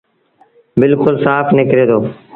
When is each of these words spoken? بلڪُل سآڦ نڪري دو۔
بلڪُل 0.79 1.15
سآڦ 1.23 1.45
نڪري 1.57 1.85
دو۔ 1.89 1.99